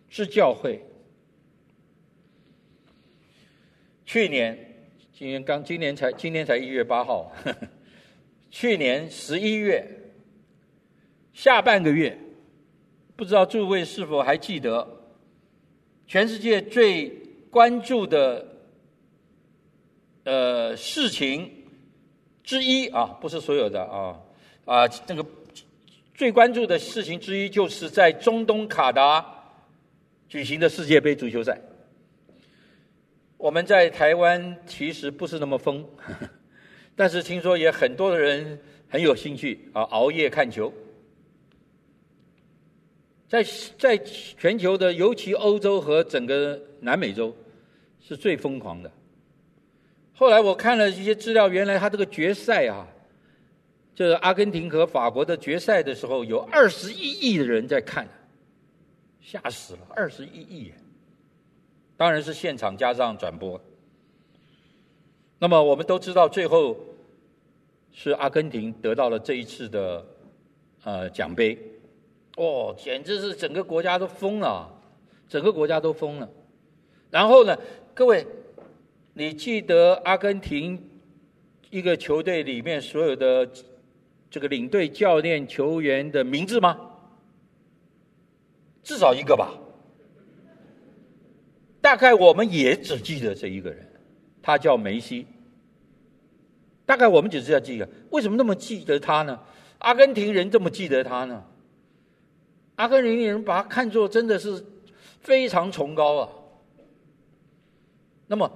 [0.09, 0.84] 是教会。
[4.05, 7.68] 去年，今年刚，今年才，今年才一月八号，呵呵，
[8.51, 9.86] 去年十一月
[11.32, 12.18] 下半个月。
[13.14, 15.05] 不知道诸位是否还记得，
[16.09, 17.09] 全世界最
[17.51, 18.45] 关注的
[20.24, 21.59] 呃事情
[22.43, 24.18] 之一啊，不是所有的啊
[24.64, 25.24] 啊，这个
[26.14, 29.24] 最关注的事情之一，就是在中东卡达
[30.28, 31.61] 举行的世界杯足球赛。
[33.36, 35.84] 我们在台湾其实不是那么疯，
[36.95, 40.72] 但是听说也很多的人很有兴趣啊，熬夜看球。
[43.28, 43.45] 在
[43.78, 47.34] 在全球的，尤其欧洲和整个南美洲，
[48.01, 48.91] 是最疯狂的。
[50.20, 52.86] 后来我看了一些资料，原来他这个决赛啊，
[53.94, 58.06] 就是阿根廷和法国的决赛的时候，有二十一亿的人在看，
[59.22, 60.74] 吓死了，二十一亿！
[61.96, 63.58] 当然是现场加上转播。
[65.38, 66.76] 那么我们都知道，最后
[67.90, 70.04] 是阿根廷得到了这一次的
[70.84, 71.58] 呃奖杯。
[72.36, 74.70] 哦，简直是整个国家都疯了，
[75.30, 76.28] 整个国家都疯了。
[77.10, 77.58] 然后呢，
[77.94, 78.26] 各位，
[79.20, 80.82] 你记得阿根廷
[81.68, 83.46] 一个球队里面所有的
[84.30, 86.80] 这个领队、教练、球员的名字吗？
[88.82, 89.52] 至少一个吧。
[91.82, 93.86] 大概我们也只记得这一个人，
[94.40, 95.26] 他叫梅西。
[96.86, 99.38] 大概我们只是要记得，为什么那么记得他呢？
[99.80, 101.44] 阿根廷人这么记得他呢？
[102.76, 104.64] 阿根廷人把他看作真的是
[105.20, 106.28] 非常崇高啊。
[108.26, 108.50] 那么，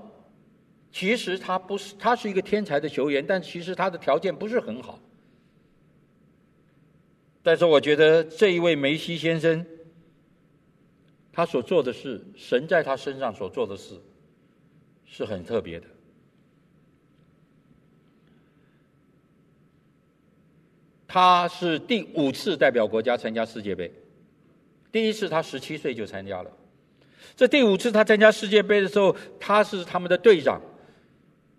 [0.95, 5.01] 其实他不是，他是一个天才的球员，但其实他的条件不是很好。
[7.43, 9.67] 但是我觉得这一位梅西先生，
[11.33, 14.01] 他所做的事，神在他身上所做的事，
[15.05, 15.87] 是很特别的。
[21.09, 23.93] 他是第五次代表国家参加世界杯。
[24.93, 26.51] 第一次他十七岁就参加了，
[27.35, 30.63] 这第五次他参加世界杯的时候，他是他们的队长。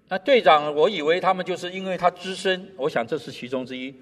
[0.08, 3.94] 那队长，我以为他们就是因为他资深，我想这是其中之一。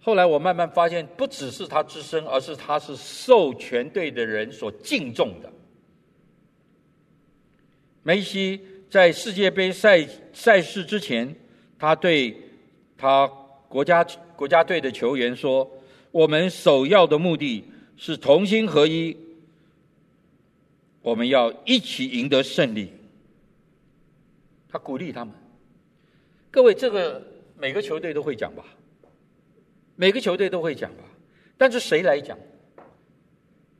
[0.00, 5.52] 后来我慢慢发现，不只是他资深，而是他是受全队的人所敬重的。
[8.02, 11.34] 梅西在世界杯赛赛事之前，
[11.78, 12.36] 他对
[12.96, 13.26] 他
[13.68, 14.04] 国家
[14.36, 15.70] 国家队的球员说
[16.10, 17.64] ：“我们首要的目的。”
[18.00, 19.16] 是同心合一，
[21.02, 22.92] 我们要一起赢得胜利。
[24.68, 25.34] 他鼓励他们。
[26.50, 27.22] 各位，这个
[27.56, 28.64] 每个球队都会讲吧？
[29.96, 31.04] 每个球队都会讲吧？
[31.56, 32.38] 但是谁来讲？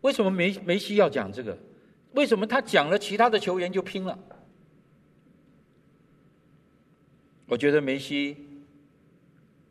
[0.01, 1.57] 为什么梅梅西要讲这个？
[2.13, 4.19] 为什么他讲了，其他的球员就拼了？
[7.47, 8.37] 我觉得梅西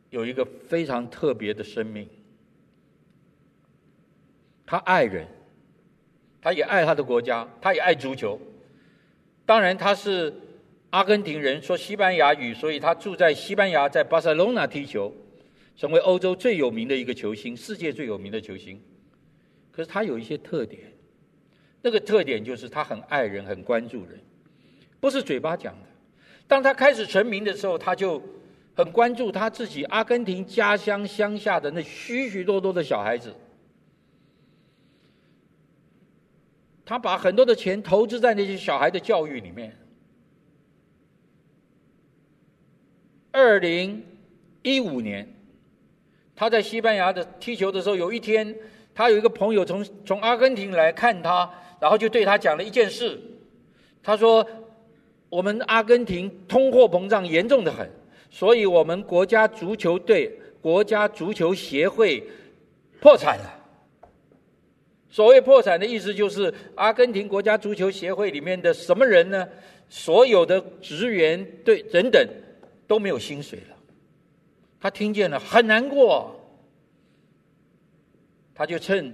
[0.09, 2.09] 有一个非常特别的生命。
[4.65, 5.27] 他爱人，
[6.41, 8.39] 他也爱他的国家，他也爱足球。
[9.45, 10.33] 当然，他是
[10.97, 15.13] 阿根廷人，说西班牙语，所以他住在西班牙，在巴塞隆纳踢球，
[15.75, 18.81] 成为欧洲最有名的一个球星，世界最有名的球星。
[19.71, 20.91] 可是他有一些特点，
[21.83, 24.19] 那个特点就是他很爱人，很关注人，
[24.99, 25.85] 不是嘴巴讲的。
[26.47, 28.19] 当他开始成名的时候，他就
[28.73, 33.35] 很关注他自己阿根廷家乡乡下的那许许多多的小孩子。
[36.83, 39.77] 他把很多的钱投资在那些小孩的教育里面。
[43.37, 44.03] 二零
[44.63, 45.31] 一五年，
[46.35, 48.55] 他在西班牙的踢球的时候，有一天，
[48.95, 51.47] 他有一个朋友从从阿根廷来看他，
[51.79, 53.21] 然后就对他讲了一件事。
[54.01, 54.43] 他说
[55.29, 57.87] ：“我们阿根廷通货膨胀严重的很，
[58.31, 62.27] 所以我们国家足球队、国家足球协会
[62.99, 63.53] 破产了。”
[65.11, 69.47] 所谓破产的意思，就是阿根廷国家足球协会里面的什么人呢？
[69.89, 72.27] 所有的职员对等等
[72.87, 73.75] 都没有薪水了。
[74.79, 76.33] 他听见了，很难过。
[78.55, 79.13] 他就趁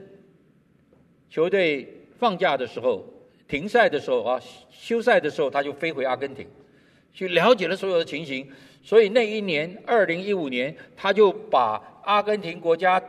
[1.30, 3.04] 球队放假的时候、
[3.48, 6.48] 停赛的时候啊、休赛的时候，他就飞回阿根廷，
[7.14, 8.48] 去了解了所有的情形。
[8.82, 13.02] 所以那一年，二零一五年，他就把阿根廷国家。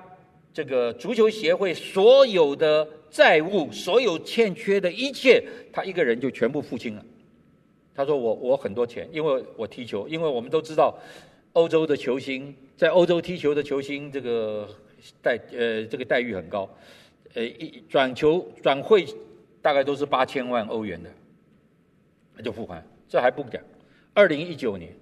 [0.53, 5.43] 这个足球协会所有的债务，所有欠缺的一切，
[5.73, 7.05] 他一个人就全部付清了。
[7.95, 10.99] 他说：“我我很多钱，因为我踢球，因为我们都知道，
[11.53, 14.69] 欧洲的球星在欧洲踢球的球星，这个
[15.23, 16.69] 待呃这个待遇很高，
[17.35, 19.07] 呃一转球转会
[19.63, 21.11] 大概都是八千万欧元的，
[22.37, 22.85] 那就付款。
[23.09, 23.63] 这还不讲，
[24.13, 24.93] 二零一九年，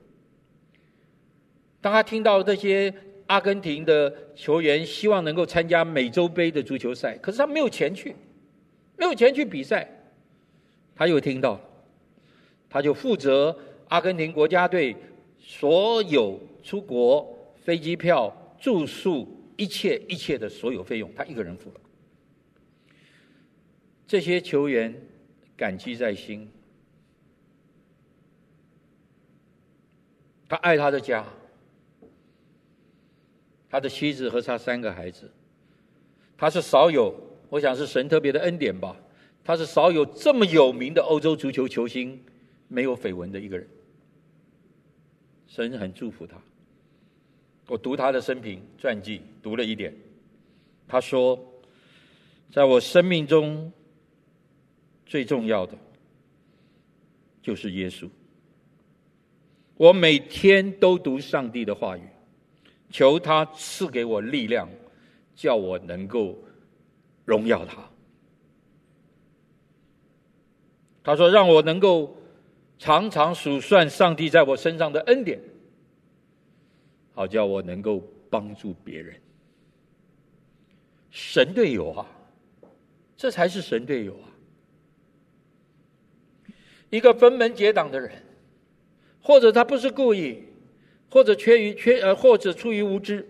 [1.80, 2.93] 当他听到这些。”
[3.28, 8.14] 阿根廷的球员希望能够参加美洲杯的足球赛，可是他没有钱去，
[8.99, 9.88] 没有钱去比赛。
[10.95, 11.59] 他又听到，
[12.72, 13.54] 他就负责
[13.88, 14.96] 阿根廷国家队
[15.38, 21.80] 所有出国飞机票、住宿一切一切的所有费用，他一个人付了。
[24.06, 24.94] 这些球员
[25.54, 26.50] 感激在心。
[30.48, 31.26] 他爱他的家，
[33.68, 35.30] 他的妻子和他三个孩子。
[36.38, 37.14] 他是少有，
[37.50, 38.96] 我想是神特别的恩典吧。
[39.44, 42.22] 他是少有这么有名的欧洲足球球星
[42.72, 43.68] 没有绯闻的一个人。
[45.46, 46.36] 神很祝福他。
[47.68, 49.94] 我读他的生平传记，读了一点。
[50.88, 51.38] 他说，
[52.50, 53.70] 在我生命中
[55.04, 55.76] 最重要的
[57.42, 58.08] 就是耶稣。
[59.76, 62.02] 我每天都读上帝的话语，
[62.90, 64.68] 求他赐给我力量，
[65.34, 66.38] 叫我能够
[67.24, 67.88] 荣耀他。
[71.04, 72.16] 他说，让我能够
[72.82, 75.40] 常常数算上帝在我身上的恩典。
[77.14, 79.14] 好叫我能够帮助别人，
[81.08, 82.04] 神队友啊，
[83.16, 84.26] 这才是神队友啊！
[86.90, 88.10] 一个分门结党的人，
[89.22, 90.42] 或者他不是故意，
[91.08, 93.24] 或者缺于缺呃，或者出于无知，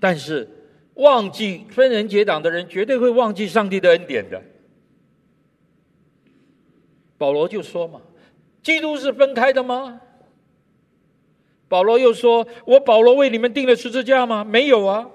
[0.00, 0.48] 但是
[0.94, 4.42] 忘记分门结党的人，绝对会忘记上帝的恩典的。
[7.16, 8.02] 保罗就说嘛
[8.64, 10.00] ：“基督是分开的吗？”
[11.68, 14.42] 保罗又说：“我保罗为你们定了十字架吗？
[14.42, 15.08] 没有啊。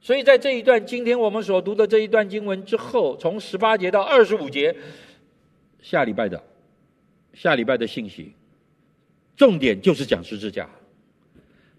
[0.00, 4.74] 所以在这一段今天我们所读的这一段经文之后，从十八节到二十五节，
[5.80, 6.40] 下礼拜的
[7.34, 8.32] 下礼拜的信息，
[9.36, 10.68] 重点就是讲十字架。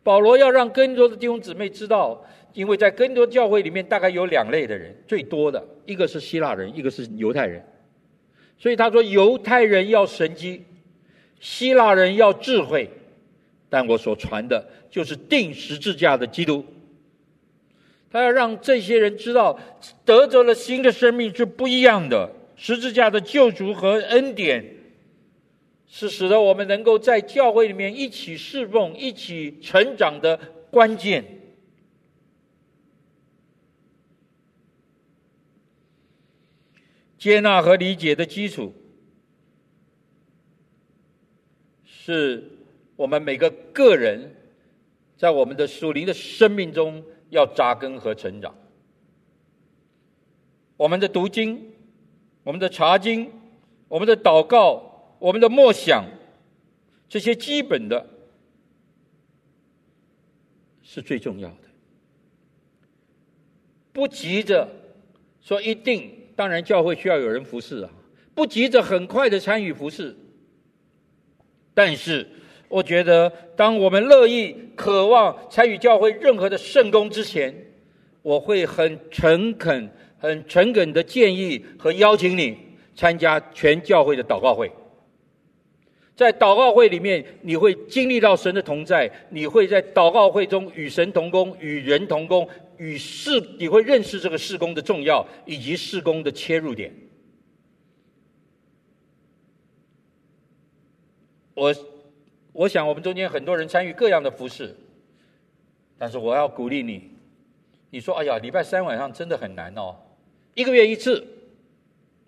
[0.03, 2.23] 保罗要让更多的弟兄姊妹知道，
[2.53, 7.65] 因为在更多教会里面，大概有两类的人，最多的一个是希腊人，一个是犹太人。
[8.57, 10.63] 所以他说，犹太人要神迹，
[11.39, 12.89] 希腊人要智慧。”
[13.69, 16.65] 但我所传的就是钉十字架的基督。
[18.09, 19.59] 他要让这些人知道，
[20.05, 22.31] 得着了新的生命是不一样的。
[22.55, 24.65] 十字架的救赎和恩典，
[25.85, 30.39] 是使得我们能够在教会里面一起侍奉、一起成长的
[30.71, 31.23] 关键。
[37.17, 38.73] 接纳和理解的基础
[42.07, 42.51] 是。
[42.95, 44.35] 我们每个个人，
[45.15, 48.55] 在我们的属灵的生命中要扎根和成长。
[50.77, 51.73] 我们的读经、
[52.41, 53.31] 我们的查经、
[53.87, 56.05] 我们的祷告、我们的默想，
[57.07, 58.03] 这些基本的，
[60.81, 61.67] 是最重要的。
[63.93, 64.67] 不急着
[65.39, 67.91] 说一定，当然教会需要有人服侍啊，
[68.33, 70.17] 不急着很快的参与服侍，
[71.77, 72.27] 但是。
[72.69, 77.55] 我觉得，当我们乐意、渴望参与教会任何的圣工之前，
[78.21, 82.57] 我会很诚恳、很诚恳的建议和邀请你
[82.93, 84.69] 参加全教会的祷告会。
[86.13, 96.93] 在祷告会里面，你会经历到神的同在，你会在祷告会中与神同工、与人同工、与事，你会认识这个事工的重要以及事工的切入点。
[101.57, 101.75] 我。
[102.53, 104.75] 我想，我们中间很多人参与各样的服事，
[105.95, 107.11] 但是我要鼓励你。
[107.91, 109.95] 你说：“哎呀，礼拜三晚上真的很难哦，
[110.55, 111.23] 一个月一次。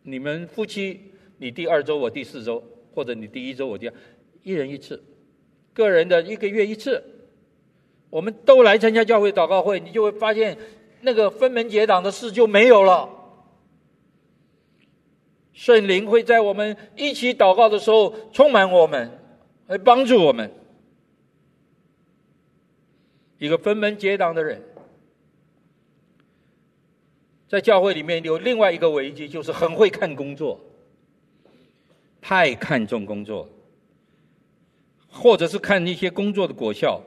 [0.04, 1.02] 你们夫妻，
[1.40, 2.64] 你第二周，我第四周，
[2.94, 3.94] 或者你第一周，我第二，
[4.44, 5.02] 一人一次，
[5.74, 7.04] 个人的一个月一次。
[8.12, 10.56] 我们都来参加教会祷告会，你就会发现
[11.02, 13.10] 那个分门结党的事就没有了。
[15.54, 19.10] 圣灵会在我们一起祷告的时候充满我们。”
[19.70, 20.52] 来帮助我们。
[23.38, 24.62] 一个分门结党的人，
[27.48, 30.60] 在教会里面有另外一个危机，就是很会看工作，
[32.20, 33.48] 太看重工作，
[35.08, 37.00] 或者是看一些工作的果效，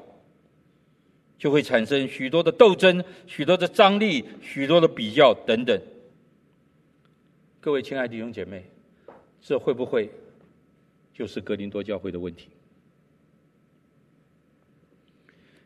[1.37, 5.79] 就会产生许多的斗争、许多的张力、许多的比较等等。
[7.61, 8.65] 各位亲爱的弟兄姐妹，
[9.41, 10.09] 这会不会？
[11.13, 12.49] 就是格林多教会的问题，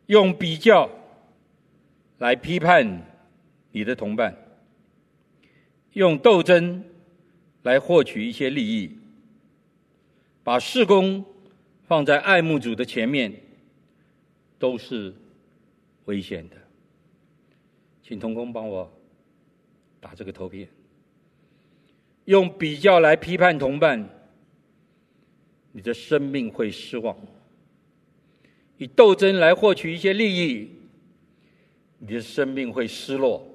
[0.07, 0.89] 用比较
[2.19, 3.03] 来批判
[3.73, 4.37] 你的同伴，
[5.93, 6.85] 用斗争
[7.63, 8.97] 来获取一些利益，
[10.43, 11.25] 把事工
[11.87, 13.33] 放在爱慕主的前面，
[14.59, 15.15] 都是
[16.07, 16.57] 危险的。
[18.03, 18.91] 请同工帮我
[20.01, 20.69] 打这个图片，
[22.27, 24.09] 用比较来批判同伴。
[25.73, 27.15] 你的生命会失望，
[28.79, 30.71] 以斗争来获取一些利益，
[31.99, 33.47] 你的生命会失落。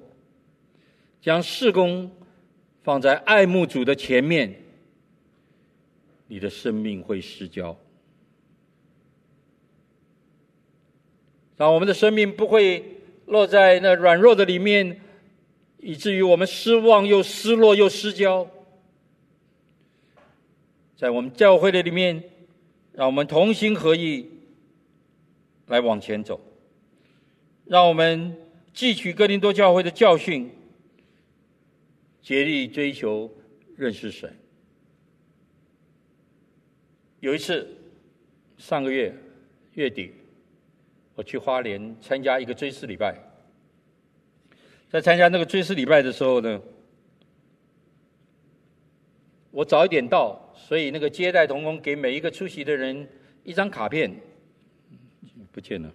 [1.21, 2.11] 将事工
[2.81, 4.63] 放在爱慕主的前面，
[6.27, 7.77] 你的生命会失焦。
[11.57, 12.83] 让我们的生命不会
[13.27, 14.99] 落在那软弱的里面，
[15.77, 18.49] 以至于我们失望又失落又失焦。
[20.97, 22.23] 在我们教会的里面，
[22.93, 24.27] 让我们同心合意
[25.71, 26.39] 来往前走。
[27.65, 28.35] 让我们
[28.75, 30.51] 汲取哥林多教会的教训，
[32.21, 33.31] 竭力追求
[33.77, 34.35] 认识神。
[37.21, 37.67] 有一次，
[38.57, 39.15] 上个月
[39.75, 40.11] 月底，
[41.15, 43.17] 我去花莲参加一个追思礼拜。
[44.89, 46.61] 在参加那个追思礼拜的时候呢，
[49.51, 53.07] 我早一点到，所以那个接待同工给每一个出席的人
[53.45, 54.13] 一张卡片，
[55.51, 55.91] 不见了。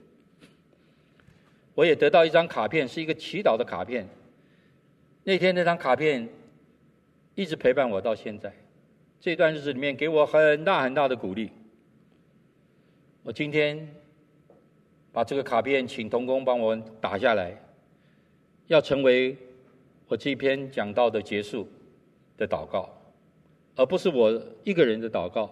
[1.75, 4.09] 我也得到一张卡片，是一个祈祷的卡片。
[5.25, 6.29] 那天那张卡片
[7.35, 8.53] 一直陪伴我到现在。
[9.21, 11.51] 这段日子里面给我很大很大的鼓励。
[13.23, 13.89] 我今天
[15.13, 17.61] 把这个卡片请童工帮我打下来，
[18.69, 19.37] 要成为
[20.07, 21.69] 我这篇讲道的结束
[22.37, 22.89] 的祷告，
[23.75, 25.51] 而不是我一个人的祷告。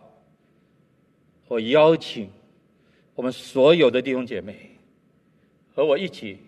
[1.48, 2.30] 我邀请
[3.14, 4.70] 我们所有的弟兄姐妹。
[5.74, 6.38] 和我一起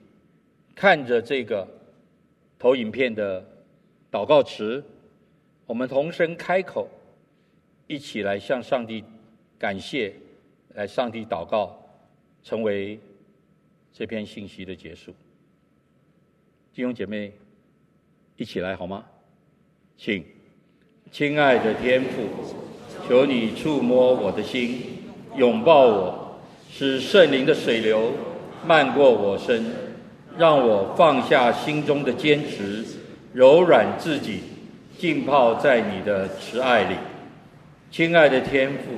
[0.72, 1.66] 看着这个
[2.60, 3.44] 投影片的
[4.08, 4.84] 祷告词，
[5.66, 6.88] 我们同声开口，
[7.88, 9.02] 一起来向上帝
[9.58, 10.14] 感谢，
[10.74, 11.76] 来上帝祷告，
[12.44, 13.00] 成为
[13.92, 15.12] 这篇信息的结束。
[16.72, 17.32] 弟兄姐妹，
[18.36, 19.04] 一起来好吗？
[19.96, 20.24] 请，
[21.10, 22.28] 亲爱的天父，
[23.08, 25.02] 求你触摸我的心，
[25.36, 26.25] 拥抱我，
[26.72, 28.12] 使圣灵的水流。
[28.66, 29.64] 漫过我身，
[30.36, 32.84] 让我放下心中的坚持，
[33.32, 34.40] 柔软自己，
[34.98, 36.96] 浸泡在你的慈爱里。
[37.92, 38.94] 亲爱的天父，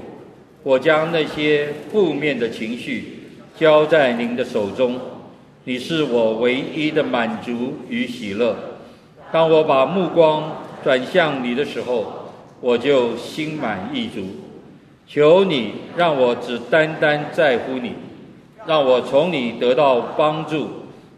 [0.63, 3.25] 我将那些负面的情绪
[3.59, 4.99] 交在您的手中，
[5.65, 8.57] 你是我唯一的满足与喜乐。
[9.31, 14.23] 当我把目光转向你的时候，我就心满意足。
[15.09, 17.95] 求你让我只单单在乎你。
[18.67, 20.69] 让我从你得到帮助，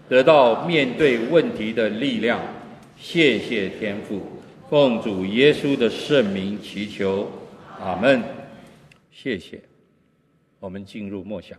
[0.09, 2.41] 得到面对问题的力量。
[2.97, 4.21] 谢谢天父，
[4.69, 7.29] 奉主耶稣的圣名祈求，
[7.81, 8.23] 阿门。
[9.11, 9.61] 谢谢。
[10.61, 11.59] 我们进入默想。